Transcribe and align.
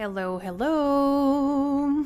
Hello, 0.00 0.40
hello. 0.40 2.04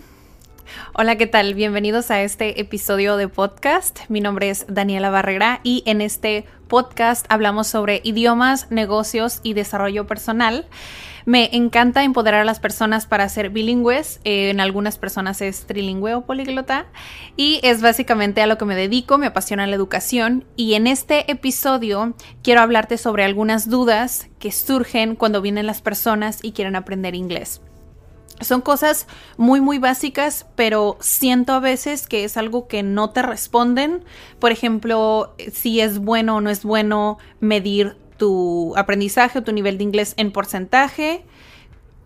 Hola, 0.95 1.17
¿qué 1.17 1.27
tal? 1.27 1.53
Bienvenidos 1.53 2.11
a 2.11 2.23
este 2.23 2.59
episodio 2.59 3.19
de 3.19 3.29
podcast. 3.29 4.09
Mi 4.09 4.23
nombre 4.23 4.49
es 4.49 4.65
Daniela 4.67 5.11
Barrera 5.11 5.61
y 5.63 5.83
en 5.85 6.01
este 6.01 6.47
podcast 6.69 7.27
hablamos 7.29 7.67
sobre 7.67 8.01
idiomas, 8.03 8.71
negocios 8.71 9.41
y 9.43 9.53
desarrollo 9.53 10.07
personal. 10.07 10.67
Me 11.27 11.55
encanta 11.55 12.03
empoderar 12.03 12.41
a 12.41 12.45
las 12.47 12.61
personas 12.61 13.05
para 13.05 13.29
ser 13.29 13.51
bilingües. 13.51 14.21
Eh, 14.25 14.49
en 14.49 14.61
algunas 14.61 14.97
personas 14.97 15.43
es 15.43 15.67
trilingüe 15.67 16.15
o 16.15 16.25
políglota. 16.25 16.87
Y 17.37 17.61
es 17.63 17.83
básicamente 17.83 18.41
a 18.41 18.47
lo 18.47 18.57
que 18.57 18.65
me 18.65 18.75
dedico. 18.75 19.19
Me 19.19 19.27
apasiona 19.27 19.67
la 19.67 19.77
educación. 19.77 20.47
Y 20.57 20.75
en 20.75 20.87
este 20.87 21.31
episodio 21.31 22.15
quiero 22.43 22.62
hablarte 22.62 22.97
sobre 22.97 23.25
algunas 23.25 23.69
dudas 23.69 24.31
que 24.39 24.51
surgen 24.51 25.15
cuando 25.15 25.43
vienen 25.43 25.67
las 25.67 25.83
personas 25.83 26.39
y 26.43 26.53
quieren 26.53 26.75
aprender 26.75 27.15
inglés. 27.15 27.61
Son 28.41 28.61
cosas 28.61 29.06
muy, 29.36 29.61
muy 29.61 29.78
básicas, 29.78 30.47
pero 30.56 30.97
siento 31.00 31.52
a 31.52 31.61
veces 31.61 32.06
que 32.06 32.25
es 32.25 32.36
algo 32.36 32.66
que 32.66 32.83
no 32.83 33.11
te 33.11 33.22
responden. 33.22 34.05
Por 34.38 34.50
ejemplo, 34.50 35.34
si 35.52 35.80
es 35.80 35.98
bueno 35.98 36.36
o 36.36 36.41
no 36.41 36.50
es 36.50 36.64
bueno 36.64 37.19
medir 37.41 37.97
tu 38.16 38.72
aprendizaje 38.77 39.41
o 39.41 39.42
tu 39.42 39.53
nivel 39.53 39.78
de 39.78 39.84
inglés 39.84 40.14
en 40.16 40.30
porcentaje. 40.30 41.25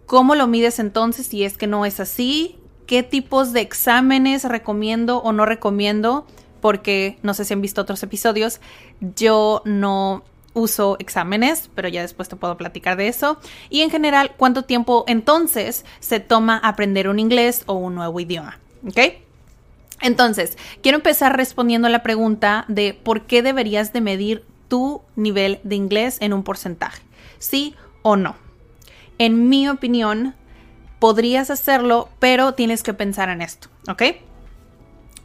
¿Cómo 0.06 0.34
lo 0.34 0.46
mides 0.46 0.78
entonces 0.78 1.26
si 1.26 1.44
es 1.44 1.58
que 1.58 1.66
no 1.66 1.84
es 1.84 2.00
así? 2.00 2.58
¿Qué 2.86 3.02
tipos 3.02 3.52
de 3.52 3.60
exámenes 3.60 4.44
recomiendo 4.44 5.18
o 5.18 5.32
no 5.32 5.44
recomiendo? 5.44 6.26
Porque 6.60 7.18
no 7.22 7.34
sé 7.34 7.44
si 7.44 7.52
han 7.52 7.60
visto 7.60 7.82
otros 7.82 8.02
episodios, 8.02 8.60
yo 9.00 9.60
no 9.64 10.22
uso 10.56 10.96
exámenes, 10.98 11.70
pero 11.74 11.88
ya 11.88 12.00
después 12.00 12.28
te 12.28 12.34
puedo 12.34 12.56
platicar 12.56 12.96
de 12.96 13.08
eso. 13.08 13.38
Y 13.68 13.82
en 13.82 13.90
general, 13.90 14.32
¿cuánto 14.36 14.62
tiempo 14.62 15.04
entonces 15.06 15.84
se 16.00 16.18
toma 16.18 16.56
aprender 16.58 17.08
un 17.08 17.18
inglés 17.18 17.62
o 17.66 17.74
un 17.74 17.94
nuevo 17.94 18.18
idioma? 18.18 18.58
¿Ok? 18.88 18.98
Entonces, 20.00 20.56
quiero 20.82 20.96
empezar 20.96 21.36
respondiendo 21.36 21.88
a 21.88 21.90
la 21.90 22.02
pregunta 22.02 22.64
de 22.68 22.94
por 22.94 23.22
qué 23.22 23.42
deberías 23.42 23.92
de 23.92 24.00
medir 24.00 24.44
tu 24.68 25.02
nivel 25.14 25.60
de 25.62 25.76
inglés 25.76 26.16
en 26.20 26.32
un 26.32 26.42
porcentaje, 26.42 27.02
sí 27.38 27.74
o 28.02 28.16
no. 28.16 28.36
En 29.18 29.48
mi 29.48 29.68
opinión, 29.68 30.34
podrías 30.98 31.50
hacerlo, 31.50 32.08
pero 32.18 32.54
tienes 32.54 32.82
que 32.82 32.94
pensar 32.94 33.28
en 33.28 33.42
esto, 33.42 33.68
¿ok? 33.88 34.02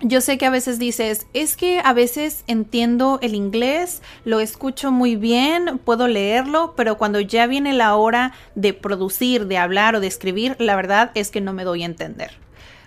Yo 0.03 0.19
sé 0.19 0.39
que 0.39 0.47
a 0.47 0.49
veces 0.49 0.79
dices, 0.79 1.27
es 1.33 1.55
que 1.55 1.79
a 1.79 1.93
veces 1.93 2.43
entiendo 2.47 3.19
el 3.21 3.35
inglés, 3.35 4.01
lo 4.25 4.39
escucho 4.39 4.91
muy 4.91 5.15
bien, 5.15 5.79
puedo 5.83 6.07
leerlo, 6.07 6.73
pero 6.75 6.97
cuando 6.97 7.19
ya 7.19 7.45
viene 7.45 7.71
la 7.73 7.95
hora 7.95 8.33
de 8.55 8.73
producir, 8.73 9.45
de 9.45 9.59
hablar 9.59 9.95
o 9.95 9.99
de 9.99 10.07
escribir, 10.07 10.55
la 10.57 10.75
verdad 10.75 11.11
es 11.13 11.29
que 11.29 11.39
no 11.39 11.53
me 11.53 11.63
doy 11.63 11.83
a 11.83 11.85
entender. 11.85 12.31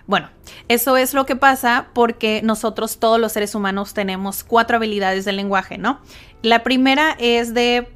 Bueno, 0.07 0.29
eso 0.67 0.97
es 0.97 1.13
lo 1.13 1.25
que 1.25 1.37
pasa 1.37 1.87
porque 1.93 2.41
nosotros 2.43 2.99
todos 2.99 3.19
los 3.19 3.31
seres 3.31 3.55
humanos 3.55 3.93
tenemos 3.93 4.43
cuatro 4.43 4.75
habilidades 4.75 5.23
del 5.23 5.37
lenguaje, 5.37 5.77
¿no? 5.77 6.01
La 6.41 6.63
primera 6.63 7.15
es 7.17 7.53
de, 7.53 7.87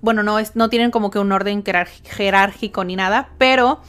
bueno, 0.00 0.22
no, 0.22 0.38
es, 0.38 0.56
no 0.56 0.70
tienen 0.70 0.90
como 0.90 1.10
que 1.10 1.18
un 1.18 1.30
orden 1.32 1.62
jerárquico 1.62 2.82
ni 2.82 2.96
nada, 2.96 3.28
pero 3.36 3.82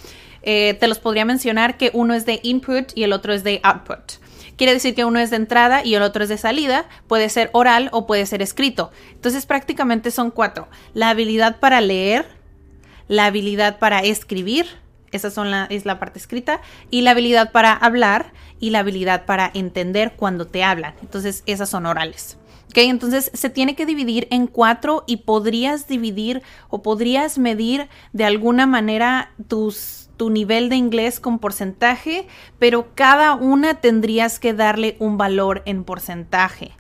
eh, 0.44 0.76
te 0.80 0.88
los 0.88 1.00
podría 1.00 1.24
mencionar 1.24 1.78
que 1.78 1.92
uno 1.94 2.14
es 2.14 2.26
de 2.26 2.42
input 2.44 2.92
y 2.94 3.04
el 3.04 3.14
otro 3.14 3.34
es 3.34 3.46
de 3.46 3.62
output. 3.64 4.25
Quiere 4.58 4.74
decir 4.74 4.96
que 4.96 5.06
uno 5.06 5.20
es 5.20 5.30
de 5.30 5.36
entrada 5.36 5.84
y 5.84 5.96
el 5.96 6.02
otro 6.02 6.24
es 6.24 6.30
de 6.30 6.38
salida. 6.38 6.86
Puede 7.08 7.30
ser 7.30 7.50
oral 7.54 7.90
o 7.92 8.08
puede 8.08 8.26
ser 8.26 8.42
escrito. 8.42 8.92
Entonces 9.12 9.46
prácticamente 9.46 10.12
son 10.12 10.32
cuatro. 10.32 10.68
La 10.94 11.10
habilidad 11.10 11.60
para 11.60 11.82
leer, 11.82 12.26
la 13.08 13.26
habilidad 13.26 13.80
para 13.80 14.00
escribir, 14.00 14.68
esa 15.12 15.30
son 15.30 15.52
la, 15.52 15.66
es 15.70 15.86
la 15.86 16.00
parte 16.00 16.20
escrita, 16.20 16.62
y 16.90 17.02
la 17.02 17.12
habilidad 17.12 17.52
para 17.52 17.74
hablar 17.74 18.34
y 18.60 18.70
la 18.70 18.80
habilidad 18.80 19.26
para 19.26 19.52
entender 19.54 20.14
cuando 20.16 20.48
te 20.48 20.64
hablan. 20.64 20.94
Entonces 21.02 21.44
esas 21.46 21.70
son 21.70 21.86
orales. 21.86 22.38
¿Ok? 22.70 22.78
Entonces 22.78 23.32
se 23.34 23.50
tiene 23.50 23.76
que 23.76 23.86
dividir 23.86 24.28
en 24.32 24.48
cuatro 24.48 25.04
y 25.08 25.18
podrías 25.18 25.88
dividir 25.88 26.42
o 26.70 26.82
podrías 26.82 27.38
medir 27.38 27.90
de 28.14 28.26
alguna 28.26 28.66
manera 28.68 29.32
tus 29.48 30.05
tu 30.18 30.30
nivel 30.30 30.70
de 30.70 30.76
inglés 30.76 31.20
con 31.20 31.40
porcentaje, 31.40 32.28
pero 32.60 32.88
cada 32.96 33.36
una 33.36 33.76
tendrías 33.76 34.40
que 34.40 34.54
darle 34.54 34.96
un 35.00 35.18
valor 35.18 35.62
en 35.66 35.84
porcentaje. 35.84 36.72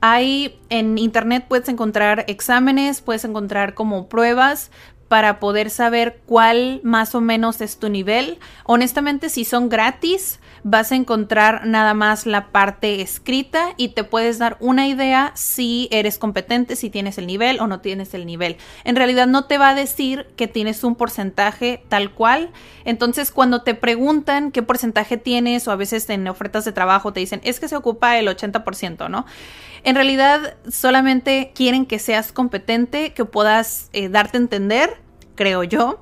Hay 0.00 0.60
en 0.68 0.98
internet 0.98 1.46
puedes 1.48 1.68
encontrar 1.70 2.24
exámenes, 2.28 3.00
puedes 3.00 3.24
encontrar 3.24 3.72
como 3.72 4.08
pruebas 4.08 4.70
para 5.14 5.38
poder 5.38 5.70
saber 5.70 6.18
cuál 6.26 6.80
más 6.82 7.14
o 7.14 7.20
menos 7.20 7.60
es 7.60 7.78
tu 7.78 7.88
nivel. 7.88 8.40
Honestamente, 8.64 9.28
si 9.28 9.44
son 9.44 9.68
gratis, 9.68 10.40
vas 10.64 10.90
a 10.90 10.96
encontrar 10.96 11.68
nada 11.68 11.94
más 11.94 12.26
la 12.26 12.48
parte 12.48 13.00
escrita 13.00 13.74
y 13.76 13.90
te 13.90 14.02
puedes 14.02 14.40
dar 14.40 14.56
una 14.58 14.88
idea 14.88 15.30
si 15.36 15.86
eres 15.92 16.18
competente, 16.18 16.74
si 16.74 16.90
tienes 16.90 17.16
el 17.16 17.28
nivel 17.28 17.60
o 17.60 17.68
no 17.68 17.78
tienes 17.78 18.12
el 18.12 18.26
nivel. 18.26 18.56
En 18.82 18.96
realidad 18.96 19.28
no 19.28 19.44
te 19.44 19.56
va 19.56 19.68
a 19.68 19.74
decir 19.76 20.26
que 20.34 20.48
tienes 20.48 20.82
un 20.82 20.96
porcentaje 20.96 21.84
tal 21.88 22.10
cual. 22.10 22.50
Entonces, 22.84 23.30
cuando 23.30 23.62
te 23.62 23.76
preguntan 23.76 24.50
qué 24.50 24.64
porcentaje 24.64 25.16
tienes 25.16 25.68
o 25.68 25.70
a 25.70 25.76
veces 25.76 26.10
en 26.10 26.26
ofertas 26.26 26.64
de 26.64 26.72
trabajo 26.72 27.12
te 27.12 27.20
dicen, 27.20 27.40
es 27.44 27.60
que 27.60 27.68
se 27.68 27.76
ocupa 27.76 28.18
el 28.18 28.26
80%, 28.26 29.08
¿no? 29.08 29.26
En 29.84 29.94
realidad 29.94 30.56
solamente 30.68 31.52
quieren 31.54 31.84
que 31.84 31.98
seas 31.98 32.32
competente, 32.32 33.12
que 33.12 33.26
puedas 33.26 33.90
eh, 33.92 34.08
darte 34.08 34.38
a 34.38 34.40
entender, 34.40 35.03
creo 35.34 35.64
yo. 35.64 36.00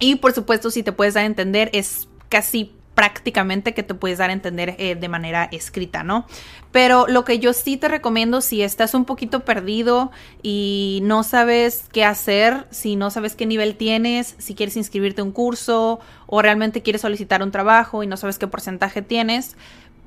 Y 0.00 0.16
por 0.16 0.32
supuesto, 0.32 0.70
si 0.70 0.82
te 0.82 0.92
puedes 0.92 1.14
dar 1.14 1.24
a 1.24 1.26
entender, 1.26 1.70
es 1.72 2.08
casi 2.28 2.72
prácticamente 2.94 3.74
que 3.74 3.82
te 3.82 3.94
puedes 3.94 4.18
dar 4.18 4.30
a 4.30 4.32
entender 4.32 4.76
eh, 4.78 4.94
de 4.94 5.08
manera 5.08 5.48
escrita, 5.50 6.04
¿no? 6.04 6.26
Pero 6.70 7.06
lo 7.08 7.24
que 7.24 7.38
yo 7.38 7.52
sí 7.52 7.76
te 7.76 7.88
recomiendo 7.88 8.40
si 8.40 8.62
estás 8.62 8.94
un 8.94 9.04
poquito 9.04 9.40
perdido 9.40 10.10
y 10.42 11.00
no 11.02 11.22
sabes 11.22 11.84
qué 11.92 12.04
hacer, 12.04 12.66
si 12.70 12.96
no 12.96 13.10
sabes 13.10 13.34
qué 13.34 13.46
nivel 13.46 13.76
tienes, 13.76 14.34
si 14.38 14.54
quieres 14.54 14.76
inscribirte 14.76 15.20
a 15.20 15.24
un 15.24 15.32
curso 15.32 16.00
o 16.26 16.42
realmente 16.42 16.82
quieres 16.82 17.02
solicitar 17.02 17.42
un 17.42 17.50
trabajo 17.50 18.02
y 18.02 18.06
no 18.06 18.16
sabes 18.16 18.38
qué 18.38 18.46
porcentaje 18.46 19.02
tienes, 19.02 19.56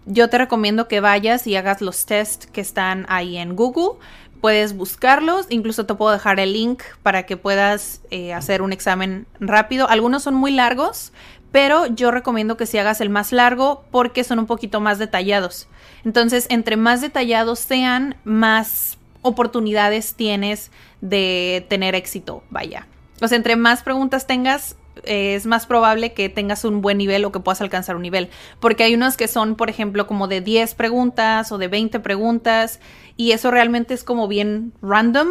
yo 0.06 0.30
te 0.30 0.38
recomiendo 0.38 0.88
que 0.88 1.02
vayas 1.02 1.46
y 1.48 1.56
hagas 1.58 1.82
los 1.82 2.06
tests 2.06 2.48
que 2.48 2.62
están 2.62 3.06
ahí 3.10 3.38
en 3.38 3.56
Google. 3.56 4.00
Puedes 4.42 4.76
buscarlos, 4.76 5.48
incluso 5.50 5.86
te 5.86 5.96
puedo 5.96 6.12
dejar 6.12 6.40
el 6.40 6.54
link 6.54 6.84
para 7.04 7.26
que 7.26 7.38
puedas 7.38 8.02
eh, 8.12 8.34
hacer 8.34 8.62
un 8.62 8.72
examen 8.72 9.26
rápido. 9.40 9.90
Algunos 9.90 10.24
son 10.24 10.36
muy 10.36 10.52
largos, 10.52 11.12
pero 11.52 11.88
yo 11.88 12.12
recomiendo 12.12 12.58
que 12.58 12.66
si 12.66 12.78
hagas 12.78 13.02
el 13.02 13.10
más 13.10 13.32
largo 13.32 13.84
porque 13.92 14.24
son 14.24 14.40
un 14.40 14.46
poquito 14.46 14.80
más 14.80 15.00
detallados. 15.00 15.68
Entonces, 16.06 16.46
entre 16.50 16.78
más 16.78 17.02
detallados 17.02 17.60
sean, 17.60 18.16
más 18.24 18.98
oportunidades 19.22 20.14
tienes 20.14 20.72
de 21.02 21.66
tener 21.70 21.96
éxito, 21.96 22.44
vaya. 22.50 22.88
O 23.22 23.28
sea, 23.28 23.36
entre 23.36 23.56
más 23.56 23.82
preguntas 23.82 24.28
tengas, 24.28 24.76
es 25.04 25.46
más 25.46 25.66
probable 25.66 26.14
que 26.14 26.30
tengas 26.30 26.66
un 26.66 26.82
buen 26.82 26.98
nivel 26.98 27.26
o 27.26 27.32
que 27.32 27.40
puedas 27.40 27.62
alcanzar 27.62 27.96
un 27.96 28.02
nivel. 28.02 28.30
Porque 28.60 28.84
hay 28.84 28.96
unos 28.96 29.18
que 29.18 29.28
son, 29.28 29.56
por 29.56 29.70
ejemplo, 29.70 30.08
como 30.08 30.28
de 30.28 30.42
10 30.42 30.76
preguntas 30.76 31.52
o 31.52 31.58
de 31.58 31.68
20 31.68 32.00
preguntas 32.00 32.80
y 33.16 33.32
eso 33.32 33.52
realmente 33.52 33.94
es 33.94 34.04
como 34.04 34.28
bien 34.28 34.74
random 34.82 35.28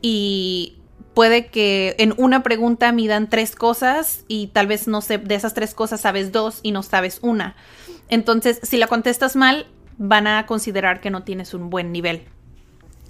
y 0.00 0.78
puede 1.14 1.46
que 1.46 1.94
en 1.98 2.14
una 2.16 2.42
pregunta 2.42 2.92
midan 2.92 3.28
tres 3.28 3.54
cosas 3.54 4.24
y 4.28 4.48
tal 4.48 4.66
vez 4.66 4.88
no 4.88 5.00
sé, 5.00 5.18
de 5.18 5.34
esas 5.34 5.54
tres 5.54 5.74
cosas 5.74 6.00
sabes 6.00 6.32
dos 6.32 6.60
y 6.62 6.72
no 6.72 6.82
sabes 6.82 7.18
una. 7.22 7.56
Entonces, 8.08 8.60
si 8.62 8.76
la 8.76 8.86
contestas 8.86 9.36
mal, 9.36 9.66
van 9.98 10.26
a 10.26 10.46
considerar 10.46 11.00
que 11.00 11.10
no 11.10 11.22
tienes 11.22 11.54
un 11.54 11.70
buen 11.70 11.92
nivel. 11.92 12.22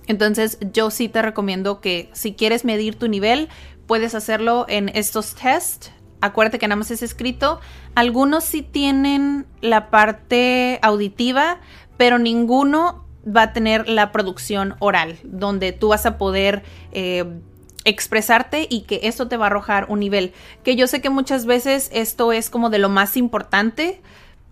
Entonces, 0.07 0.59
yo 0.73 0.91
sí 0.91 1.09
te 1.09 1.23
recomiendo 1.23 1.81
que 1.81 2.11
si 2.13 2.35
quieres 2.35 2.65
medir 2.65 2.97
tu 2.97 3.09
nivel, 3.09 3.49
puedes 3.93 4.15
hacerlo 4.15 4.65
en 4.71 4.89
estos 4.95 5.35
tests. 5.35 5.93
Acuérdate 6.23 6.59
que 6.59 6.67
nada 6.67 6.77
más 6.77 6.91
es 6.91 7.03
escrito. 7.03 7.61
Algunos 7.95 8.43
sí 8.43 8.63
tienen 8.63 9.45
la 9.61 9.91
parte 9.91 10.79
auditiva, 10.81 11.61
pero 11.99 12.19
ninguno 12.19 13.05
va 13.27 13.43
a 13.43 13.53
tener 13.53 13.91
la 13.91 14.11
producción 14.11 14.77
oral, 14.79 15.19
donde 15.25 15.73
tú 15.73 15.89
vas 15.89 16.07
a 16.07 16.17
poder 16.17 16.63
eh, 16.93 17.39
expresarte 17.85 18.67
y 18.71 18.85
que 18.85 19.01
eso 19.03 19.29
te 19.29 19.37
va 19.37 19.45
a 19.45 19.49
arrojar 19.49 19.85
un 19.91 20.01
nivel. 20.01 20.33
Que 20.65 20.75
yo 20.75 20.87
sé 20.87 21.03
que 21.03 21.11
muchas 21.11 21.45
veces 21.45 21.91
esto 21.93 22.33
es 22.33 22.49
como 22.49 22.71
de 22.71 22.79
lo 22.79 22.89
más 22.89 23.19
importante, 23.19 24.01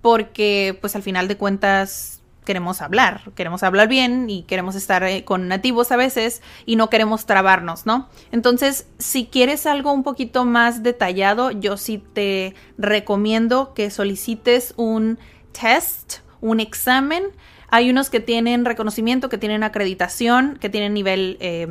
porque 0.02 0.76
pues 0.82 0.94
al 0.96 1.02
final 1.02 1.28
de 1.28 1.38
cuentas 1.38 2.19
queremos 2.50 2.82
hablar, 2.82 3.30
queremos 3.36 3.62
hablar 3.62 3.86
bien 3.86 4.28
y 4.28 4.42
queremos 4.42 4.74
estar 4.74 5.04
eh, 5.04 5.24
con 5.24 5.46
nativos 5.46 5.92
a 5.92 5.96
veces 5.96 6.42
y 6.66 6.74
no 6.74 6.90
queremos 6.90 7.24
trabarnos, 7.24 7.86
¿no? 7.86 8.08
Entonces, 8.32 8.88
si 8.98 9.26
quieres 9.26 9.66
algo 9.66 9.92
un 9.92 10.02
poquito 10.02 10.44
más 10.44 10.82
detallado, 10.82 11.52
yo 11.52 11.76
sí 11.76 12.02
te 12.12 12.56
recomiendo 12.76 13.72
que 13.72 13.88
solicites 13.92 14.74
un 14.76 15.20
test, 15.52 16.22
un 16.40 16.58
examen. 16.58 17.22
Hay 17.68 17.88
unos 17.88 18.10
que 18.10 18.18
tienen 18.18 18.64
reconocimiento, 18.64 19.28
que 19.28 19.38
tienen 19.38 19.62
acreditación, 19.62 20.58
que 20.60 20.68
tienen 20.68 20.92
nivel, 20.92 21.36
eh, 21.38 21.68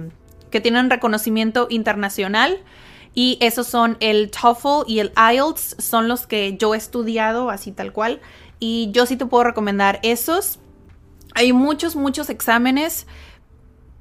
que 0.49 0.61
tienen 0.61 0.89
reconocimiento 0.89 1.67
internacional. 1.69 2.63
Y 3.13 3.37
esos 3.41 3.67
son 3.67 3.97
el 3.99 4.31
TOEFL 4.31 4.89
y 4.89 4.99
el 4.99 5.11
IELTS, 5.17 5.75
son 5.77 6.07
los 6.07 6.25
que 6.25 6.55
yo 6.55 6.73
he 6.73 6.77
estudiado 6.77 7.49
así 7.49 7.73
tal 7.73 7.91
cual. 7.91 8.21
Y 8.61 8.91
yo 8.93 9.05
sí 9.05 9.17
te 9.17 9.25
puedo 9.25 9.43
recomendar 9.43 9.99
esos. 10.03 10.59
Hay 11.35 11.53
muchos, 11.53 11.95
muchos 11.95 12.29
exámenes. 12.29 13.07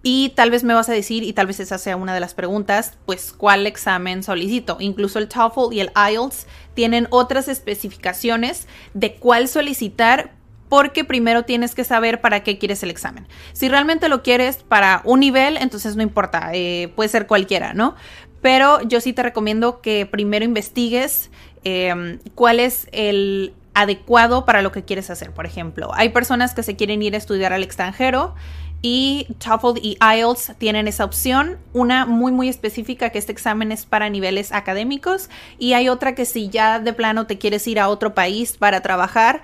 Y 0.03 0.31
tal 0.31 0.51
vez 0.51 0.63
me 0.63 0.75
vas 0.75 0.89
a 0.89 0.93
decir, 0.93 1.25
y 1.25 1.33
tal 1.33 1.49
vez 1.49 1.59
esa 1.59 1.77
sea 1.77 1.97
una 1.97 2.15
de 2.15 2.21
las 2.21 2.33
preguntas, 2.33 2.97
pues 3.05 3.33
cuál 3.37 3.67
examen 3.67 4.23
solicito. 4.23 4.77
Incluso 4.81 5.19
el 5.19 5.29
TOEFL 5.29 5.75
y 5.75 5.81
el 5.81 5.91
IELTS 5.95 6.47
tienen 6.75 7.09
otras 7.11 7.49
especificaciones 7.49 8.69
de 8.95 9.17
cuál 9.17 9.49
solicitar 9.49 10.39
porque 10.69 11.05
primero 11.05 11.45
tienes 11.45 11.75
que 11.75 11.85
saber 11.85 12.21
para 12.21 12.43
qué 12.43 12.59
quieres 12.59 12.83
el 12.83 12.91
examen. 12.91 13.27
Si 13.53 13.69
realmente 13.69 14.09
lo 14.09 14.23
quieres 14.23 14.59
para 14.59 15.03
un 15.05 15.21
nivel, 15.21 15.57
entonces 15.57 15.97
no 15.97 16.03
importa, 16.03 16.51
eh, 16.53 16.93
puede 16.95 17.09
ser 17.09 17.27
cualquiera, 17.27 17.75
¿no? 17.75 17.97
Pero 18.41 18.83
yo 18.83 19.01
sí 19.01 19.13
te 19.13 19.23
recomiendo 19.23 19.81
que 19.81 20.07
primero 20.07 20.45
investigues 20.45 21.31
em, 21.65 22.19
cuál 22.35 22.61
es 22.61 22.89
el 22.93 23.53
adecuado 23.81 24.45
para 24.45 24.63
lo 24.63 24.73
que 24.73 24.85
quieres 24.85 25.09
hacer. 25.11 25.33
Por 25.33 25.47
ejemplo, 25.47 25.91
hay 25.95 26.09
personas 26.09 26.53
que 26.53 26.63
se 26.63 26.75
quieren 26.75 27.03
ir 27.03 27.15
a 27.15 27.19
estudiar 27.19 27.53
al 27.53 27.63
extranjero 27.63 28.35
y 28.83 29.27
TOEFL 29.39 29.79
y 29.81 29.99
IELTS 30.01 30.55
tienen 30.59 30.89
esa 30.89 31.05
opción. 31.05 31.59
Una 31.73 32.05
muy 32.05 32.33
muy 32.33 32.49
específica 32.49 33.11
que 33.11 33.19
este 33.19 33.33
examen 33.33 33.71
es 33.71 33.87
para 33.87 34.11
niveles 34.11 34.53
académicos 34.53 35.31
y 35.59 35.75
hay 35.75 35.89
otra 35.89 36.15
que 36.15 36.25
si 36.25 36.49
ya 36.49 36.81
de 36.81 36.93
plano 36.93 37.27
te 37.27 37.39
quieres 37.39 37.67
ir 37.69 37.79
a 37.79 37.89
otro 37.89 38.15
país 38.15 38.57
para 38.57 38.81
trabajar, 38.81 39.43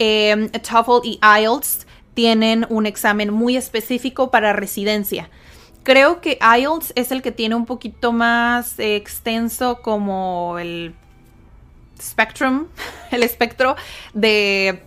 eh, 0.00 0.50
y 1.04 1.20
IELTS 1.22 1.86
tienen 2.14 2.66
un 2.68 2.86
examen 2.86 3.32
muy 3.32 3.56
específico 3.56 4.32
para 4.32 4.52
residencia. 4.52 5.30
Creo 5.84 6.20
que 6.20 6.38
IELTS 6.40 6.92
es 6.96 7.12
el 7.12 7.22
que 7.22 7.32
tiene 7.32 7.54
un 7.54 7.64
poquito 7.64 8.12
más 8.12 8.78
extenso 8.78 9.80
como 9.82 10.58
el 10.58 10.94
spectrum, 12.00 12.66
el 13.10 13.22
espectro 13.22 13.76
de, 14.14 14.82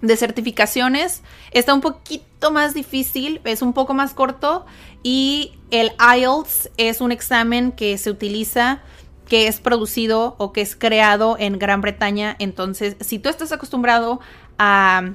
de 0.00 0.16
certificaciones. 0.16 1.22
Está 1.50 1.74
un 1.74 1.80
poquito 1.80 2.50
más 2.50 2.74
difícil, 2.74 3.40
es 3.44 3.62
un 3.62 3.72
poco 3.72 3.94
más 3.94 4.14
corto 4.14 4.66
y 5.02 5.58
el 5.70 5.92
IELTS 5.98 6.70
es 6.76 7.00
un 7.00 7.12
examen 7.12 7.72
que 7.72 7.98
se 7.98 8.10
utiliza 8.10 8.82
que 9.28 9.46
es 9.48 9.60
producido 9.60 10.36
o 10.38 10.52
que 10.52 10.60
es 10.60 10.76
creado 10.76 11.36
en 11.38 11.58
Gran 11.58 11.80
Bretaña. 11.80 12.36
Entonces, 12.38 12.96
si 13.00 13.18
tú 13.18 13.28
estás 13.28 13.52
acostumbrado 13.52 14.20
a... 14.58 15.14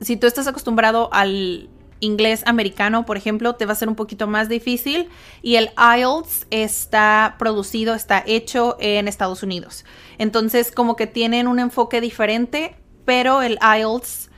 Si 0.00 0.16
tú 0.16 0.26
estás 0.26 0.48
acostumbrado 0.48 1.10
al 1.12 1.68
inglés 2.02 2.42
americano, 2.46 3.06
por 3.06 3.16
ejemplo, 3.16 3.54
te 3.54 3.64
va 3.64 3.72
a 3.72 3.76
ser 3.76 3.88
un 3.88 3.94
poquito 3.94 4.26
más 4.26 4.48
difícil. 4.48 5.08
Y 5.40 5.56
el 5.56 5.70
IELTS 5.78 6.46
está 6.50 7.36
producido, 7.38 7.94
está 7.94 8.22
hecho 8.26 8.76
en 8.80 9.08
Estados 9.08 9.42
Unidos. 9.42 9.84
Entonces, 10.18 10.70
como 10.70 10.96
que 10.96 11.06
tienen 11.06 11.46
un 11.46 11.58
enfoque 11.58 12.00
diferente, 12.00 12.76
pero 13.04 13.40
el 13.40 13.58
IELTS 13.62 14.30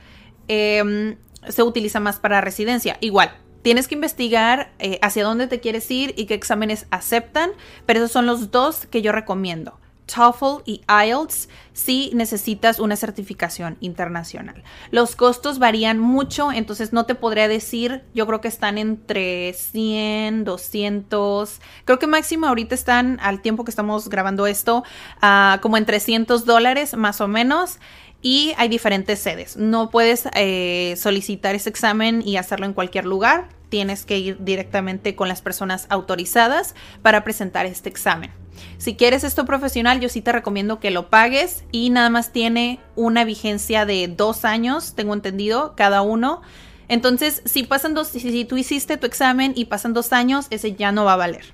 em, 0.47 1.17
se 1.49 1.63
utiliza 1.63 1.99
más 1.99 2.19
para 2.19 2.39
residencia. 2.39 2.97
Igual, 3.01 3.35
tienes 3.63 3.87
que 3.87 3.95
investigar 3.95 4.71
eh, 4.77 4.99
hacia 5.01 5.23
dónde 5.23 5.47
te 5.47 5.59
quieres 5.59 5.89
ir 5.89 6.13
y 6.15 6.27
qué 6.27 6.35
exámenes 6.35 6.85
aceptan, 6.91 7.49
pero 7.87 7.99
esos 7.99 8.11
son 8.11 8.27
los 8.27 8.51
dos 8.51 8.85
que 8.85 9.01
yo 9.01 9.11
recomiendo. 9.11 9.79
TOEFL 10.05 10.61
y 10.65 10.81
IELTS 10.87 11.49
si 11.73 12.11
necesitas 12.13 12.79
una 12.79 12.95
certificación 12.95 13.77
internacional. 13.81 14.63
Los 14.91 15.15
costos 15.15 15.59
varían 15.59 15.99
mucho, 15.99 16.51
entonces 16.51 16.93
no 16.93 17.05
te 17.05 17.15
podría 17.15 17.47
decir, 17.47 18.03
yo 18.13 18.25
creo 18.25 18.41
que 18.41 18.47
están 18.47 18.77
entre 18.77 19.53
100, 19.53 20.45
200, 20.45 21.61
creo 21.83 21.99
que 21.99 22.07
máximo 22.07 22.47
ahorita 22.47 22.75
están 22.75 23.19
al 23.21 23.41
tiempo 23.41 23.65
que 23.65 23.71
estamos 23.71 24.09
grabando 24.09 24.47
esto, 24.47 24.83
uh, 25.21 25.59
como 25.61 25.77
en 25.77 25.85
300 25.85 26.45
dólares 26.45 26.95
más 26.95 27.21
o 27.21 27.27
menos. 27.27 27.79
Y 28.21 28.53
hay 28.57 28.69
diferentes 28.69 29.19
sedes. 29.19 29.55
No 29.55 29.91
puedes 29.91 30.27
eh, 30.33 30.95
solicitar 30.97 31.53
ese 31.53 31.69
examen 31.69 32.23
y 32.25 32.37
hacerlo 32.37 32.65
en 32.65 32.73
cualquier 32.73 33.05
lugar. 33.05 33.49
Tienes 33.69 34.03
que 34.03 34.17
ir 34.17 34.37
directamente 34.43 35.15
con 35.15 35.27
las 35.27 35.43
personas 35.43 35.85
autorizadas 35.89 36.73
para 37.03 37.23
presentar 37.23 37.67
este 37.67 37.87
examen. 37.87 38.31
Si 38.77 38.95
quieres 38.95 39.23
esto 39.23 39.45
profesional, 39.45 39.99
yo 39.99 40.09
sí 40.09 40.21
te 40.21 40.31
recomiendo 40.31 40.79
que 40.79 40.91
lo 40.91 41.09
pagues 41.09 41.63
y 41.71 41.89
nada 41.89 42.09
más 42.09 42.31
tiene 42.31 42.79
una 42.95 43.23
vigencia 43.23 43.85
de 43.85 44.07
dos 44.07 44.45
años, 44.45 44.93
tengo 44.95 45.13
entendido, 45.13 45.73
cada 45.75 46.01
uno. 46.01 46.41
Entonces, 46.87 47.41
si 47.45 47.63
pasan 47.63 47.93
dos, 47.93 48.09
si, 48.09 48.45
tú 48.45 48.57
hiciste 48.57 48.97
tu 48.97 49.07
examen 49.07 49.53
y 49.55 49.65
pasan 49.65 49.93
dos 49.93 50.13
años, 50.13 50.47
ese 50.49 50.75
ya 50.75 50.91
no 50.91 51.05
va 51.05 51.13
a 51.13 51.17
valer. 51.17 51.45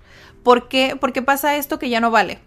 ¿Por 0.43 0.67
qué? 0.67 0.97
Porque 0.99 1.21
pasa 1.21 1.55
esto 1.55 1.79
que 1.79 1.89
ya 1.89 2.01
no 2.01 2.11
vale. 2.11 2.39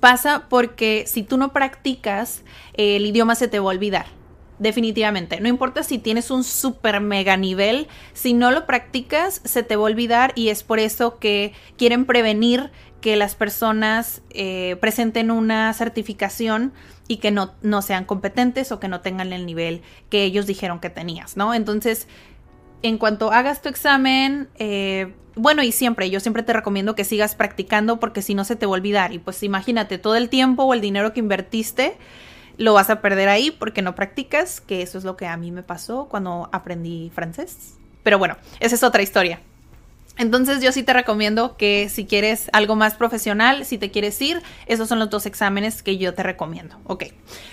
Pasa 0.00 0.46
porque 0.50 1.04
si 1.06 1.22
tú 1.22 1.38
no 1.38 1.52
practicas, 1.52 2.42
el 2.74 3.06
idioma 3.06 3.34
se 3.34 3.48
te 3.48 3.58
va 3.58 3.66
a 3.66 3.74
olvidar. 3.74 4.17
Definitivamente. 4.58 5.40
No 5.40 5.48
importa 5.48 5.82
si 5.82 5.98
tienes 5.98 6.30
un 6.30 6.42
super 6.42 7.00
mega 7.00 7.36
nivel, 7.36 7.86
si 8.12 8.34
no 8.34 8.50
lo 8.50 8.66
practicas, 8.66 9.40
se 9.44 9.62
te 9.62 9.76
va 9.76 9.82
a 9.82 9.86
olvidar 9.86 10.32
y 10.34 10.48
es 10.48 10.64
por 10.64 10.80
eso 10.80 11.18
que 11.18 11.52
quieren 11.76 12.06
prevenir 12.06 12.70
que 13.00 13.14
las 13.14 13.36
personas 13.36 14.22
eh, 14.30 14.76
presenten 14.80 15.30
una 15.30 15.72
certificación 15.74 16.72
y 17.06 17.18
que 17.18 17.30
no, 17.30 17.52
no, 17.62 17.82
sean 17.82 18.04
competentes 18.04 18.72
o 18.72 18.80
que 18.80 18.88
no 18.88 19.00
tengan 19.00 19.32
el 19.32 19.46
nivel 19.46 19.82
que 20.10 20.24
ellos 20.24 20.46
dijeron 20.46 20.80
que 20.80 20.90
tenías, 20.90 21.36
¿no? 21.36 21.54
Entonces, 21.54 22.08
en 22.82 22.98
cuanto 22.98 23.30
hagas 23.30 23.62
tu 23.62 23.68
examen, 23.68 24.48
eh, 24.58 25.14
bueno, 25.36 25.62
y 25.62 25.70
siempre, 25.70 26.10
yo 26.10 26.18
siempre 26.18 26.42
te 26.42 26.52
recomiendo 26.52 26.96
que 26.96 27.04
sigas 27.04 27.36
practicando 27.36 28.00
porque 28.00 28.22
si 28.22 28.34
no 28.34 28.44
se 28.44 28.56
te 28.56 28.66
va 28.66 28.72
a 28.72 28.74
olvidar. 28.74 29.12
Y 29.12 29.20
pues 29.20 29.44
imagínate, 29.44 29.98
todo 29.98 30.16
el 30.16 30.28
tiempo 30.28 30.64
o 30.64 30.74
el 30.74 30.80
dinero 30.80 31.12
que 31.12 31.20
invertiste 31.20 31.96
lo 32.58 32.74
vas 32.74 32.90
a 32.90 33.00
perder 33.00 33.28
ahí 33.28 33.50
porque 33.50 33.80
no 33.80 33.94
practicas, 33.94 34.60
que 34.60 34.82
eso 34.82 34.98
es 34.98 35.04
lo 35.04 35.16
que 35.16 35.26
a 35.26 35.36
mí 35.36 35.50
me 35.50 35.62
pasó 35.62 36.06
cuando 36.10 36.50
aprendí 36.52 37.10
francés. 37.14 37.76
Pero 38.02 38.18
bueno, 38.18 38.36
esa 38.60 38.74
es 38.74 38.82
otra 38.82 39.02
historia. 39.02 39.40
Entonces 40.18 40.60
yo 40.60 40.72
sí 40.72 40.82
te 40.82 40.92
recomiendo 40.92 41.56
que 41.56 41.88
si 41.88 42.04
quieres 42.04 42.50
algo 42.52 42.74
más 42.74 42.94
profesional, 42.94 43.64
si 43.64 43.78
te 43.78 43.92
quieres 43.92 44.20
ir, 44.20 44.42
esos 44.66 44.88
son 44.88 44.98
los 44.98 45.10
dos 45.10 45.26
exámenes 45.26 45.84
que 45.84 45.96
yo 45.96 46.12
te 46.12 46.24
recomiendo. 46.24 46.76
Ok, 46.84 47.04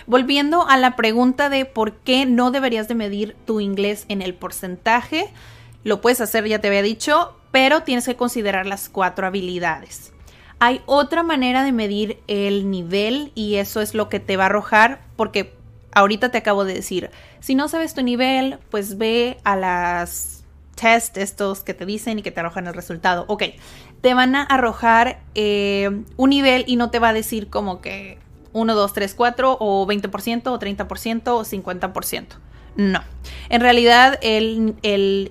volviendo 0.08 0.68
a 0.68 0.76
la 0.78 0.96
pregunta 0.96 1.50
de 1.50 1.66
por 1.66 1.94
qué 1.98 2.26
no 2.26 2.50
deberías 2.50 2.88
de 2.88 2.96
medir 2.96 3.36
tu 3.46 3.60
inglés 3.60 4.06
en 4.10 4.24
el 4.24 4.34
porcentaje, 4.34 5.30
lo 5.84 6.02
puedes 6.02 6.22
hacer, 6.22 6.48
ya 6.48 6.60
te 6.60 6.68
había 6.68 6.82
dicho, 6.82 7.38
pero 7.52 7.84
tienes 7.84 8.06
que 8.06 8.16
considerar 8.16 8.66
las 8.66 8.90
cuatro 8.90 9.28
habilidades. 9.28 10.12
Hay 10.60 10.82
otra 10.86 11.24
manera 11.24 11.64
de 11.64 11.72
medir 11.72 12.20
el 12.28 12.70
nivel 12.72 13.32
y 13.36 13.56
eso 13.56 13.82
es 13.82 13.94
lo 13.94 14.10
que 14.10 14.20
te 14.20 14.38
va 14.38 14.44
a 14.44 14.48
arrojar 14.48 15.02
porque 15.16 15.54
ahorita 15.94 16.30
te 16.30 16.38
acabo 16.38 16.66
de 16.66 16.74
decir, 16.74 17.10
si 17.40 17.56
no 17.56 17.68
sabes 17.68 17.94
tu 17.94 18.04
nivel, 18.04 18.60
pues 18.70 18.98
ve 18.98 19.38
a 19.44 19.56
las 19.56 20.44
test 20.76 21.18
estos 21.18 21.64
que 21.64 21.74
te 21.74 21.86
dicen 21.86 22.20
y 22.20 22.22
que 22.22 22.32
te 22.32 22.40
arrojan 22.40 22.68
el 22.68 22.74
resultado. 22.74 23.26
Ok, 23.28 23.44
te 24.02 24.14
van 24.14 24.36
a 24.36 24.44
arrojar 24.44 25.22
eh, 25.34 26.04
un 26.18 26.30
nivel 26.30 26.64
y 26.68 26.76
no 26.76 26.92
te 26.92 27.00
va 27.00 27.10
a 27.10 27.14
decir 27.14 27.50
como 27.50 27.82
que 27.82 28.20
1, 28.54 28.76
2, 28.76 28.94
3, 28.94 29.14
4 29.16 29.58
o 29.60 29.88
20% 29.88 30.48
o 30.48 30.60
30% 30.60 31.28
o 31.28 31.44
50%. 31.44 32.26
No. 32.76 33.02
En 33.50 33.62
realidad 33.62 34.20
el, 34.22 34.76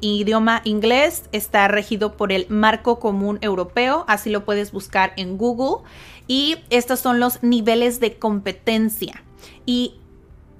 idioma 0.01 0.63
inglés 0.65 1.25
está 1.33 1.69
regido 1.69 2.17
por 2.17 2.33
el 2.33 2.47
marco 2.49 2.99
común 2.99 3.39
europeo, 3.43 4.05
así 4.09 4.31
lo 4.31 4.45
puedes 4.45 4.73
buscar 4.73 5.13
en 5.17 5.37
Google. 5.37 5.87
Y 6.27 6.57
estos 6.71 7.01
son 7.01 7.21
los 7.21 7.43
niveles 7.43 8.01
de 8.01 8.19
competencia. 8.19 9.23
Y 9.67 9.97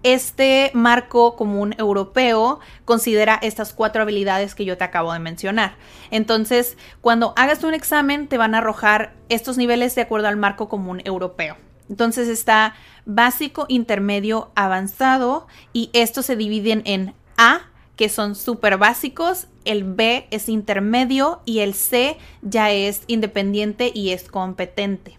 este 0.03 0.71
marco 0.75 1.37
común 1.37 1.75
europeo 1.79 2.61
considera 2.85 3.39
estas 3.41 3.73
cuatro 3.73 4.03
habilidades 4.03 4.55
que 4.55 4.67
yo 4.67 4.77
te 4.77 4.85
acabo 4.85 5.13
de 5.15 5.19
mencionar. 5.19 5.77
Entonces, 6.11 6.77
cuando 7.01 7.33
hagas 7.37 7.65
un 7.65 7.73
examen, 7.73 8.29
te 8.29 8.37
van 8.37 8.55
a 8.55 8.59
arrojar 8.59 9.15
estos 9.31 9.57
niveles 9.57 9.95
de 9.95 10.03
acuerdo 10.03 10.29
al 10.29 10.37
marco 10.37 10.69
común 10.69 11.01
europeo. 11.05 11.57
Entonces 11.89 12.29
está 12.29 12.75
básico, 13.05 13.67
intermedio, 13.69 14.51
avanzado 14.55 15.47
y 15.73 15.91
estos 15.93 16.27
se 16.27 16.37
dividen 16.37 16.83
en 16.85 17.15
A, 17.37 17.61
que 17.97 18.09
son 18.09 18.35
súper 18.35 18.79
básicos, 18.79 19.47
el 19.65 19.85
B 19.85 20.27
es 20.31 20.49
intermedio 20.49 21.41
y 21.45 21.61
el 21.61 21.75
C 21.75 22.19
ya 22.43 22.71
es 22.71 23.03
independiente 23.07 23.93
y 23.95 24.11
es 24.11 24.25
competente. 24.25 25.19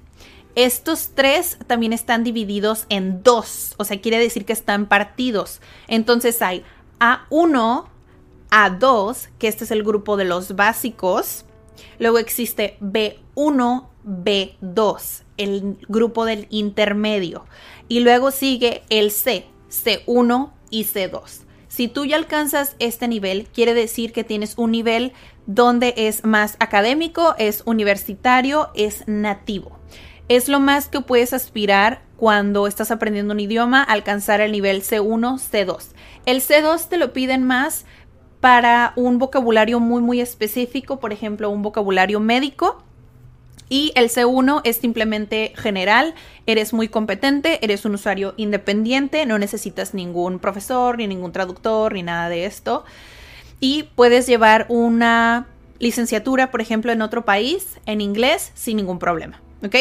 Estos 0.56 1.10
tres 1.14 1.58
también 1.68 1.94
están 1.94 2.24
divididos 2.24 2.86
en 2.90 3.24
dos, 3.24 3.74
o 3.78 3.84
sea, 3.84 4.00
quiere 4.00 4.20
decir 4.20 4.46
que 4.46 4.54
están 4.54 4.88
partidos. 4.88 5.60
Entonces 5.88 6.42
hay 6.42 6.64
A1, 7.00 7.86
A2, 8.52 9.30
que 9.38 9.48
este 9.50 9.66
es 9.66 9.72
el 9.72 9.84
grupo 9.84 10.16
de 10.16 10.26
los 10.26 10.56
básicos. 10.56 11.46
Luego 12.00 12.20
existe 12.20 12.78
B1, 12.80 13.88
B2, 14.06 15.25
el 15.38 15.78
grupo 15.88 16.26
del 16.26 16.48
intermedio. 16.50 17.46
Y 17.88 18.00
luego 18.00 18.32
sigue 18.32 18.84
el 18.90 19.12
C, 19.12 19.46
C1 19.70 20.52
y 20.70 20.86
C2. 20.86 21.46
Si 21.68 21.90
tú 21.90 22.06
ya 22.06 22.16
alcanzas 22.16 22.76
este 22.80 23.08
nivel, 23.08 23.48
quiere 23.48 23.74
decir 23.74 24.14
que 24.14 24.24
tienes 24.24 24.54
un 24.58 24.72
nivel 24.72 25.12
donde 25.46 25.94
es 25.98 26.24
más 26.24 26.56
académico, 26.60 27.36
es 27.38 27.64
universitario, 27.66 28.70
es 28.76 29.04
nativo. 29.08 29.78
Es 30.30 30.48
lo 30.48 30.60
más 30.60 30.88
que 30.88 31.02
puedes 31.02 31.34
aspirar 31.34 32.02
cuando 32.18 32.66
estás 32.68 32.92
aprendiendo 32.92 33.34
un 33.34 33.40
idioma, 33.40 33.84
alcanzar 33.84 34.42
el 34.42 34.54
nivel 34.54 34.84
C1, 34.84 35.38
C2. 35.38 35.90
El 36.26 36.42
C2 36.42 36.88
te 36.88 36.98
lo 36.98 37.14
piden 37.14 37.44
más 37.44 37.86
para 38.40 38.94
un 38.96 39.20
vocabulario 39.20 39.80
muy, 39.80 40.02
muy 40.02 40.22
específico, 40.22 41.00
por 41.00 41.12
ejemplo, 41.12 41.50
un 41.50 41.62
vocabulario 41.62 42.20
médico. 42.20 42.84
Y 43.68 43.92
el 43.96 44.10
C1 44.10 44.62
es 44.64 44.78
simplemente 44.78 45.54
general, 45.56 46.14
eres 46.46 46.74
muy 46.74 46.88
competente, 46.88 47.64
eres 47.64 47.86
un 47.86 47.96
usuario 47.96 48.34
independiente, 48.38 49.26
no 49.26 49.40
necesitas 49.40 49.94
ningún 49.94 50.40
profesor, 50.40 50.98
ni 50.98 51.08
ningún 51.08 51.32
traductor, 51.32 51.94
ni 51.94 52.04
nada 52.04 52.30
de 52.30 52.46
esto. 52.46 52.86
Y 53.60 53.84
puedes 53.96 54.28
llevar 54.28 54.68
una 54.70 55.48
licenciatura, 55.80 56.52
por 56.52 56.62
ejemplo, 56.62 56.92
en 56.92 57.02
otro 57.02 57.26
país, 57.26 57.80
en 57.86 58.02
inglés, 58.02 58.52
sin 58.54 58.78
ningún 58.78 59.00
problema. 59.00 59.42
¿Ok? 59.64 59.76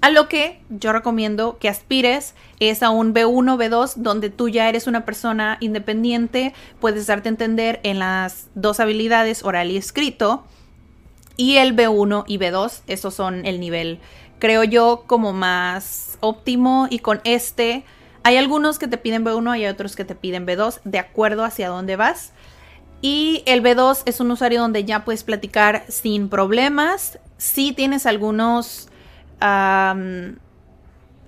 A 0.00 0.10
lo 0.10 0.28
que 0.28 0.60
yo 0.68 0.92
recomiendo 0.92 1.58
que 1.58 1.68
aspires 1.68 2.34
es 2.60 2.82
a 2.82 2.90
un 2.90 3.12
B1, 3.12 3.56
B2, 3.56 3.94
donde 3.96 4.30
tú 4.30 4.48
ya 4.48 4.68
eres 4.68 4.86
una 4.86 5.04
persona 5.04 5.56
independiente, 5.60 6.54
puedes 6.80 7.06
darte 7.06 7.28
a 7.28 7.30
entender 7.30 7.80
en 7.82 7.98
las 7.98 8.46
dos 8.54 8.78
habilidades, 8.78 9.42
oral 9.42 9.70
y 9.70 9.76
escrito. 9.76 10.44
Y 11.36 11.56
el 11.56 11.76
B1 11.76 12.24
y 12.26 12.38
B2, 12.38 12.82
esos 12.86 13.14
son 13.14 13.44
el 13.44 13.60
nivel, 13.60 14.00
creo 14.38 14.64
yo, 14.64 15.04
como 15.06 15.32
más 15.32 16.18
óptimo. 16.20 16.86
Y 16.90 17.00
con 17.00 17.20
este, 17.24 17.84
hay 18.22 18.36
algunos 18.36 18.78
que 18.78 18.88
te 18.88 18.96
piden 18.96 19.24
B1 19.24 19.60
y 19.60 19.66
otros 19.66 19.96
que 19.96 20.04
te 20.04 20.14
piden 20.14 20.46
B2, 20.46 20.80
de 20.84 20.98
acuerdo 20.98 21.44
hacia 21.44 21.68
dónde 21.68 21.96
vas. 21.96 22.32
Y 23.02 23.42
el 23.46 23.62
B2 23.62 24.02
es 24.06 24.20
un 24.20 24.30
usuario 24.30 24.60
donde 24.60 24.84
ya 24.84 25.04
puedes 25.04 25.24
platicar 25.24 25.84
sin 25.88 26.28
problemas. 26.28 27.18
Si 27.36 27.72
tienes 27.72 28.06
algunos 28.06 28.88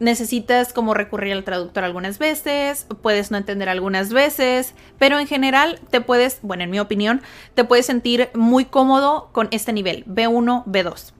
necesitas 0.00 0.72
como 0.72 0.94
recurrir 0.94 1.32
al 1.32 1.44
traductor 1.44 1.84
algunas 1.84 2.18
veces, 2.18 2.86
puedes 3.02 3.30
no 3.30 3.36
entender 3.36 3.68
algunas 3.68 4.12
veces, 4.12 4.74
pero 4.98 5.18
en 5.18 5.26
general 5.26 5.80
te 5.90 6.00
puedes, 6.00 6.38
bueno, 6.42 6.64
en 6.64 6.70
mi 6.70 6.80
opinión, 6.80 7.22
te 7.54 7.64
puedes 7.64 7.86
sentir 7.86 8.30
muy 8.34 8.64
cómodo 8.64 9.30
con 9.32 9.48
este 9.50 9.72
nivel, 9.72 10.04
B1, 10.06 10.64
B2. 10.66 11.12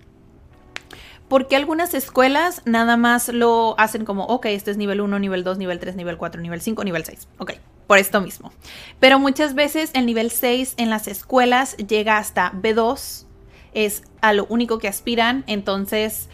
Porque 1.29 1.57
algunas 1.57 1.93
escuelas 1.93 2.63
nada 2.65 2.97
más 2.97 3.29
lo 3.29 3.75
hacen 3.79 4.07
como, 4.07 4.25
ok, 4.25 4.47
este 4.47 4.71
es 4.71 4.77
nivel 4.79 5.03
1, 5.03 5.19
nivel 5.19 5.45
2, 5.45 5.59
nivel 5.59 5.79
3, 5.79 5.95
nivel 5.95 6.17
4, 6.17 6.41
nivel 6.41 6.61
5, 6.61 6.85
nivel 6.85 7.05
6. 7.05 7.29
Ok, 7.37 7.53
por 7.87 7.99
esto 7.99 8.23
mismo. 8.23 8.51
Pero 8.99 9.19
muchas 9.19 9.55
veces 9.55 9.91
el 9.93 10.07
nivel 10.07 10.31
6 10.31 10.75
en 10.79 10.89
las 10.89 11.07
escuelas 11.07 11.77
llega 11.77 12.17
hasta 12.17 12.53
B2, 12.53 13.27
es 13.75 14.05
a 14.23 14.33
lo 14.33 14.47
único 14.47 14.79
que 14.79 14.89
aspiran, 14.89 15.45
entonces 15.47 16.31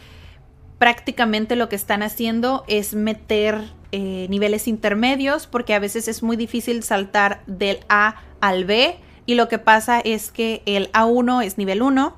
prácticamente 0.84 1.56
lo 1.56 1.70
que 1.70 1.76
están 1.76 2.02
haciendo 2.02 2.62
es 2.68 2.92
meter 2.92 3.72
eh, 3.90 4.26
niveles 4.28 4.68
intermedios 4.68 5.46
porque 5.46 5.72
a 5.72 5.78
veces 5.78 6.08
es 6.08 6.22
muy 6.22 6.36
difícil 6.36 6.82
saltar 6.82 7.42
del 7.46 7.78
A 7.88 8.16
al 8.42 8.66
B 8.66 8.98
y 9.24 9.34
lo 9.34 9.48
que 9.48 9.58
pasa 9.58 9.98
es 9.98 10.30
que 10.30 10.60
el 10.66 10.92
A1 10.92 11.42
es 11.42 11.56
nivel 11.56 11.80
1, 11.80 12.14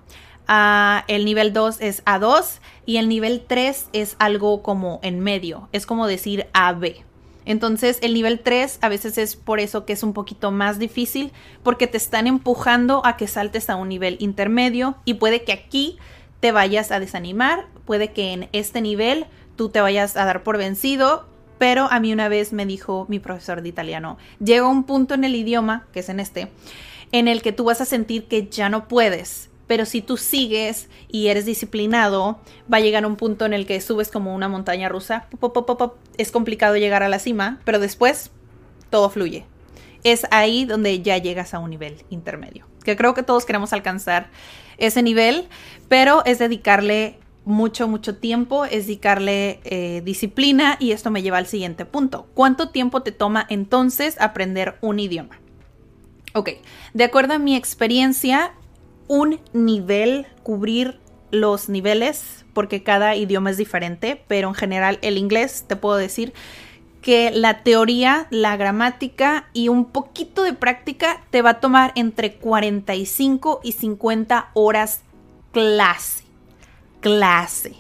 el 1.07 1.25
nivel 1.25 1.53
2 1.53 1.81
es 1.81 2.05
A2 2.07 2.59
y 2.87 2.97
el 2.97 3.09
nivel 3.09 3.45
3 3.47 3.91
es 3.93 4.17
algo 4.19 4.65
como 4.65 4.99
en 5.05 5.21
medio, 5.21 5.69
es 5.71 5.87
como 5.87 6.09
decir 6.09 6.49
AB. 6.53 7.05
Entonces 7.45 8.01
el 8.03 8.15
nivel 8.15 8.41
3 8.41 8.81
a 8.81 8.89
veces 8.89 9.17
es 9.17 9.37
por 9.37 9.61
eso 9.61 9.85
que 9.85 9.93
es 9.93 10.03
un 10.03 10.13
poquito 10.13 10.51
más 10.51 10.81
difícil 10.81 11.31
porque 11.63 11.87
te 11.87 11.99
están 11.99 12.27
empujando 12.27 13.07
a 13.07 13.17
que 13.17 13.29
saltes 13.29 13.71
a 13.71 13.77
un 13.77 13.89
nivel 13.91 14.17
intermedio 14.19 14.97
y 15.05 15.15
puede 15.15 15.45
que 15.45 15.53
aquí 15.53 15.99
te 16.41 16.51
vayas 16.51 16.91
a 16.91 16.99
desanimar, 16.99 17.67
puede 17.87 18.13
que 18.13 18.33
en 18.33 18.49
este 18.53 18.83
nivel 18.83 19.27
tú 19.57 19.71
te 19.71 19.81
vayas 19.81 20.17
a 20.17 20.25
dar 20.27 20.43
por 20.43 20.59
vencido, 20.59 21.27
pero 21.59 21.91
a 21.91 22.01
mí 22.01 22.13
una 22.13 22.29
vez 22.29 22.53
me 22.53 22.67
dijo 22.67 23.07
mi 23.09 23.19
profesor 23.19 23.63
de 23.63 23.69
italiano, 23.69 24.19
llega 24.39 24.69
un 24.69 24.85
punto 24.85 25.15
en 25.15 25.25
el 25.25 25.35
idioma, 25.35 25.87
que 25.93 26.01
es 26.01 26.09
en 26.09 26.21
este, 26.21 26.51
en 27.13 27.29
el 27.29 27.41
que 27.41 27.53
tú 27.53 27.65
vas 27.65 27.81
a 27.81 27.87
sentir 27.87 28.25
que 28.25 28.49
ya 28.49 28.69
no 28.69 28.89
puedes, 28.89 29.49
pero 29.67 29.85
si 29.85 30.03
tú 30.03 30.17
sigues 30.17 30.89
y 31.09 31.29
eres 31.29 31.47
disciplinado, 31.47 32.39
va 32.73 32.79
a 32.79 32.81
llegar 32.81 33.07
un 33.07 33.17
punto 33.17 33.47
en 33.47 33.53
el 33.53 33.67
que 33.67 33.81
subes 33.81 34.11
como 34.11 34.35
una 34.35 34.49
montaña 34.49 34.89
rusa, 34.89 35.27
es 36.19 36.31
complicado 36.31 36.77
llegar 36.77 37.03
a 37.03 37.09
la 37.09 37.19
cima, 37.19 37.61
pero 37.65 37.79
después 37.79 38.31
todo 38.91 39.11
fluye. 39.11 39.45
Es 40.05 40.27
ahí 40.31 40.67
donde 40.67 41.03
ya 41.03 41.19
llegas 41.19 41.53
a 41.53 41.59
un 41.59 41.71
nivel 41.71 41.97
intermedio, 42.11 42.67
que 42.85 42.97
creo 42.97 43.15
que 43.15 43.25
todos 43.25 43.45
queremos 43.45 43.73
alcanzar 43.73 44.29
ese 44.79 45.03
nivel, 45.03 45.49
pero 45.89 46.25
es 46.27 46.39
dedicarle 46.39 47.19
mucho, 47.47 47.89
mucho 47.89 48.17
tiempo, 48.17 48.67
es 48.67 48.87
dedicarle 48.87 49.61
eh, 49.65 50.03
disciplina 50.05 50.77
y 50.79 50.91
esto 50.91 51.11
me 51.11 51.23
lleva 51.23 51.39
al 51.39 51.47
siguiente 51.47 51.87
punto. 51.87 52.27
¿Cuánto 52.35 52.69
tiempo 52.69 53.03
te 53.03 53.13
toma 53.13 53.47
entonces 53.49 54.21
aprender 54.21 54.77
un 54.83 54.99
idioma? 54.99 55.39
Ok, 56.35 56.51
de 56.93 57.05
acuerdo 57.05 57.35
a 57.35 57.39
mi 57.39 57.57
experiencia, 57.57 58.53
un 59.09 59.41
nivel, 59.55 60.27
cubrir 60.43 60.99
los 61.31 61.69
niveles, 61.69 62.45
porque 62.53 62.83
cada 62.83 63.17
idioma 63.17 63.51
es 63.51 63.57
diferente, 63.57 64.23
pero 64.29 64.49
en 64.49 64.55
general 64.55 64.99
el 65.03 65.17
inglés, 65.17 65.65
te 65.67 65.77
puedo 65.77 65.97
decir 65.97 66.35
que 67.01 67.31
la 67.31 67.63
teoría, 67.63 68.27
la 68.31 68.57
gramática 68.57 69.49
y 69.53 69.69
un 69.69 69.85
poquito 69.85 70.43
de 70.43 70.53
práctica 70.53 71.25
te 71.31 71.41
va 71.41 71.51
a 71.51 71.61
tomar 71.61 71.93
entre 71.95 72.35
45 72.35 73.61
y 73.63 73.73
50 73.73 74.51
horas 74.55 75.03
clase. 75.53 76.26
Clase. 77.01 77.77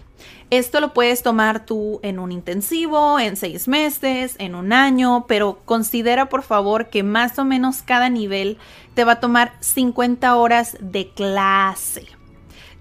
Esto 0.50 0.80
lo 0.80 0.94
puedes 0.94 1.24
tomar 1.24 1.66
tú 1.66 1.98
en 2.04 2.20
un 2.20 2.30
intensivo, 2.30 3.18
en 3.18 3.36
seis 3.36 3.66
meses, 3.66 4.36
en 4.38 4.54
un 4.54 4.72
año, 4.72 5.26
pero 5.26 5.58
considera 5.64 6.28
por 6.28 6.42
favor 6.42 6.88
que 6.88 7.02
más 7.02 7.36
o 7.40 7.44
menos 7.44 7.82
cada 7.82 8.08
nivel 8.08 8.56
te 8.94 9.02
va 9.02 9.12
a 9.12 9.20
tomar 9.20 9.54
50 9.58 10.36
horas 10.36 10.76
de 10.80 11.10
clase. 11.10 12.06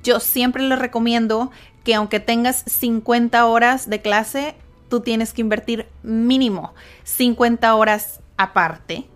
Yo 0.04 0.20
siempre 0.20 0.62
les 0.62 0.78
recomiendo 0.78 1.50
que 1.84 1.96
aunque 1.96 2.20
tengas 2.20 2.64
50 2.68 3.44
horas 3.46 3.90
de 3.90 4.02
clase, 4.02 4.56
tú 4.88 5.00
tienes 5.00 5.34
que 5.34 5.42
invertir 5.42 5.88
mínimo 6.04 6.76
50 7.04 7.74
horas 7.74 8.22
aparte 8.38 9.10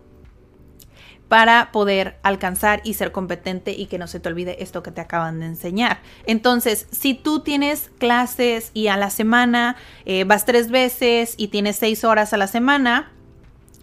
para 1.29 1.71
poder 1.71 2.17
alcanzar 2.24 2.81
y 2.83 2.95
ser 2.95 3.12
competente 3.12 3.71
y 3.71 3.86
que 3.86 4.00
no 4.00 4.07
se 4.07 4.19
te 4.19 4.27
olvide 4.27 4.62
esto 4.62 4.83
que 4.83 4.91
te 4.91 5.00
acaban 5.00 5.39
de 5.39 5.45
enseñar. 5.45 6.01
Entonces, 6.25 6.88
si 6.91 7.13
tú 7.13 7.39
tienes 7.41 7.91
clases 8.00 8.71
y 8.74 8.88
a 8.88 8.98
la 8.98 9.12
semana 9.12 9.77
eh, 10.05 10.24
vas 10.25 10.45
tres 10.45 10.69
veces 10.71 11.36
y 11.38 11.50
tienes 11.50 11.77
seis 11.77 12.03
horas 12.03 12.33
a 12.33 12.38
la 12.38 12.48
semana, 12.48 13.12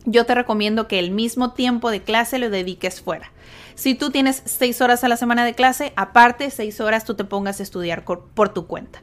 yo 0.04 0.26
te 0.26 0.34
recomiendo 0.34 0.88
que 0.88 0.98
el 0.98 1.12
mismo 1.12 1.52
tiempo 1.52 1.90
de 1.90 2.02
clase 2.02 2.38
lo 2.38 2.50
dediques 2.50 3.00
fuera. 3.00 3.32
Si 3.76 3.94
tú 3.94 4.10
tienes 4.10 4.42
seis 4.44 4.80
horas 4.80 5.04
a 5.04 5.08
la 5.08 5.16
semana 5.16 5.44
de 5.44 5.54
clase, 5.54 5.92
aparte 5.96 6.50
seis 6.50 6.80
horas 6.80 7.04
tú 7.04 7.14
te 7.14 7.24
pongas 7.24 7.60
a 7.60 7.62
estudiar 7.62 8.04
por 8.04 8.48
tu 8.48 8.66
cuenta 8.66 9.00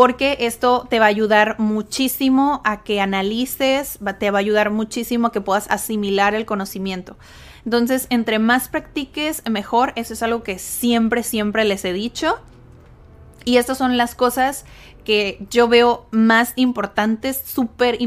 porque 0.00 0.38
esto 0.40 0.86
te 0.88 0.98
va 0.98 1.04
a 1.04 1.08
ayudar 1.08 1.58
muchísimo 1.58 2.62
a 2.64 2.82
que 2.84 3.02
analices, 3.02 3.98
te 4.18 4.30
va 4.30 4.38
a 4.38 4.40
ayudar 4.40 4.70
muchísimo 4.70 5.26
a 5.26 5.30
que 5.30 5.42
puedas 5.42 5.70
asimilar 5.70 6.34
el 6.34 6.46
conocimiento. 6.46 7.18
Entonces, 7.66 8.06
entre 8.08 8.38
más 8.38 8.70
practiques, 8.70 9.42
mejor. 9.50 9.92
Eso 9.96 10.14
es 10.14 10.22
algo 10.22 10.42
que 10.42 10.58
siempre, 10.58 11.22
siempre 11.22 11.66
les 11.66 11.84
he 11.84 11.92
dicho. 11.92 12.38
Y 13.44 13.58
estas 13.58 13.76
son 13.76 13.98
las 13.98 14.14
cosas 14.14 14.64
que 15.04 15.46
yo 15.50 15.68
veo 15.68 16.06
más 16.12 16.54
importantes, 16.56 17.42
súper 17.44 18.00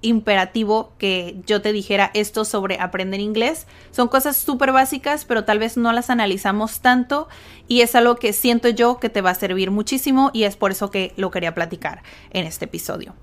imperativo 0.00 0.92
que 0.98 1.36
yo 1.46 1.60
te 1.60 1.72
dijera 1.72 2.10
esto 2.14 2.44
sobre 2.44 2.78
aprender 2.78 3.20
inglés. 3.20 3.66
Son 3.90 4.08
cosas 4.08 4.36
súper 4.36 4.72
básicas, 4.72 5.24
pero 5.24 5.44
tal 5.44 5.58
vez 5.58 5.76
no 5.76 5.92
las 5.92 6.10
analizamos 6.10 6.80
tanto 6.80 7.28
y 7.66 7.80
es 7.80 7.94
algo 7.94 8.16
que 8.16 8.32
siento 8.32 8.68
yo 8.68 8.98
que 8.98 9.08
te 9.08 9.20
va 9.20 9.30
a 9.30 9.34
servir 9.34 9.70
muchísimo 9.70 10.30
y 10.32 10.44
es 10.44 10.56
por 10.56 10.70
eso 10.70 10.90
que 10.90 11.12
lo 11.16 11.30
quería 11.30 11.54
platicar 11.54 12.02
en 12.30 12.46
este 12.46 12.66
episodio. 12.66 13.14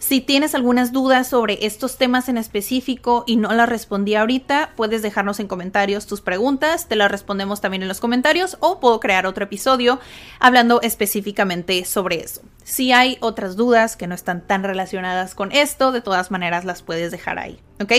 Si 0.00 0.22
tienes 0.22 0.54
algunas 0.54 0.92
dudas 0.92 1.28
sobre 1.28 1.66
estos 1.66 1.98
temas 1.98 2.30
en 2.30 2.38
específico 2.38 3.22
y 3.26 3.36
no 3.36 3.52
las 3.52 3.68
respondí 3.68 4.14
ahorita, 4.14 4.70
puedes 4.74 5.02
dejarnos 5.02 5.40
en 5.40 5.46
comentarios 5.46 6.06
tus 6.06 6.22
preguntas, 6.22 6.88
te 6.88 6.96
las 6.96 7.10
respondemos 7.10 7.60
también 7.60 7.82
en 7.82 7.88
los 7.88 8.00
comentarios 8.00 8.56
o 8.60 8.80
puedo 8.80 8.98
crear 8.98 9.26
otro 9.26 9.44
episodio 9.44 10.00
hablando 10.38 10.80
específicamente 10.80 11.84
sobre 11.84 12.20
eso. 12.20 12.40
Si 12.64 12.92
hay 12.92 13.18
otras 13.20 13.56
dudas 13.56 13.98
que 13.98 14.06
no 14.06 14.14
están 14.14 14.46
tan 14.46 14.64
relacionadas 14.64 15.34
con 15.34 15.52
esto, 15.52 15.92
de 15.92 16.00
todas 16.00 16.30
maneras 16.30 16.64
las 16.64 16.82
puedes 16.82 17.10
dejar 17.10 17.38
ahí, 17.38 17.60
¿ok? 17.78 17.92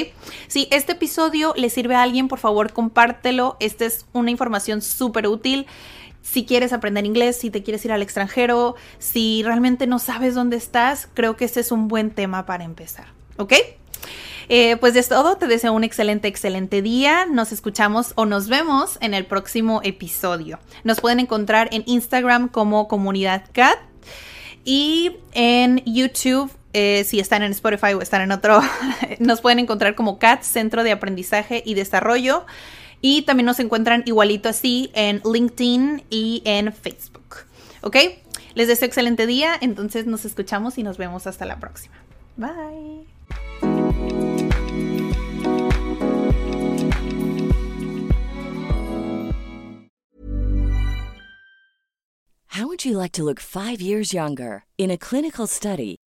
Si 0.48 0.68
este 0.72 0.94
episodio 0.94 1.54
le 1.56 1.70
sirve 1.70 1.94
a 1.94 2.02
alguien, 2.02 2.28
por 2.28 2.40
favor 2.40 2.74
compártelo. 2.74 3.58
Esta 3.60 3.86
es 3.86 4.08
una 4.12 4.32
información 4.32 4.82
súper 4.82 5.28
útil. 5.28 5.68
Si 6.22 6.46
quieres 6.46 6.74
aprender 6.74 7.06
inglés, 7.06 7.38
si 7.38 7.50
te 7.50 7.64
quieres 7.64 7.84
ir 7.86 7.92
al 7.92 8.02
extranjero, 8.02 8.76
si 9.00 9.42
realmente 9.44 9.88
no 9.88 10.00
sabes 10.00 10.36
dónde 10.36 10.58
estás, 10.58 11.10
creo 11.14 11.36
que 11.36 11.46
este 11.46 11.60
es 11.60 11.72
un 11.72 11.88
buen 11.88 12.12
tema 12.12 12.46
para 12.46 12.64
empezar, 12.64 13.08
¿ok? 13.38 13.54
Eh, 14.50 14.76
pues 14.78 14.94
de 14.94 15.04
todo, 15.04 15.38
te 15.38 15.48
deseo 15.48 15.72
un 15.72 15.84
excelente, 15.84 16.28
excelente 16.28 16.82
día. 16.82 17.26
Nos 17.26 17.52
escuchamos 17.52 18.12
o 18.16 18.26
nos 18.26 18.50
vemos 18.50 18.98
en 19.00 19.14
el 19.14 19.26
próximo 19.26 19.80
episodio. 19.84 20.60
Nos 20.84 21.00
pueden 21.00 21.22
encontrar 21.22 21.70
en 21.72 21.84
Instagram 21.86 22.50
como 22.50 22.88
Comunidad 22.88 23.46
Cat 23.54 23.78
y 24.64 25.18
en 25.34 25.82
YouTube, 25.86 26.52
eh, 26.74 27.04
si 27.06 27.20
están 27.20 27.44
en 27.44 27.52
Spotify 27.52 27.94
o 27.94 28.02
están 28.02 28.22
en 28.22 28.32
otro, 28.32 28.62
nos 29.20 29.42
pueden 29.42 29.60
encontrar 29.60 29.96
como 29.96 30.20
CAT, 30.20 30.44
Centro 30.44 30.84
de 30.84 30.92
Aprendizaje 30.92 31.64
y 31.66 31.74
Desarrollo. 31.74 32.46
Y 33.02 33.24
también 33.24 33.46
nos 33.46 33.60
encuentran 33.60 34.04
igualito 34.06 34.50
así 34.50 34.92
en 34.94 35.22
LinkedIn 35.26 36.04
y 36.10 36.42
en 36.46 36.72
Facebook. 36.72 37.46
¿Ok? 37.82 37.98
Les 38.54 38.68
deseo 38.68 38.86
excelente 38.86 39.26
día, 39.26 39.58
entonces 39.60 40.06
nos 40.06 40.26
escuchamos 40.26 40.78
y 40.78 40.84
nos 40.84 40.98
vemos 40.98 41.26
hasta 41.26 41.46
la 41.46 41.60
próxima. 41.60 41.96
Bye. 42.38 43.08
How 52.56 52.68
would 52.68 52.84
you 52.84 52.98
like 52.98 53.14
to 53.14 53.24
look 53.24 53.40
five 53.40 53.80
years 53.82 54.14
younger? 54.14 54.66
In 54.78 54.92
a 54.92 54.98
clinical 54.98 55.48
study, 55.48 55.96